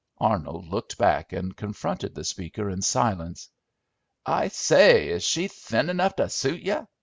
[0.17, 3.49] Arnold turned back and confronted the speaker in silence.
[4.25, 5.09] "I say!
[5.09, 6.87] Is she thin 'nough to suit you?"